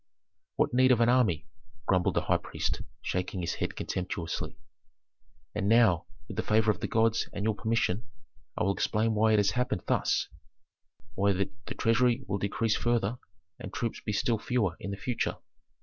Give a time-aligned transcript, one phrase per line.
[0.55, 1.45] "What need of an army?"
[1.85, 4.57] grumbled the high priest, shaking his head contemptuously.
[5.53, 8.07] "And now, with the favor of the gods and your permission,
[8.57, 10.27] I will explain why it has happened thus,
[11.13, 13.19] why the treasury will decrease further,
[13.59, 15.35] and troops be still fewer in the future."